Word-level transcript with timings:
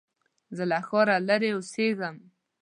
زه 0.55 0.63
له 0.71 0.79
ښاره 0.87 1.15
لرې 1.27 1.49
اوسېږم. 1.55 2.15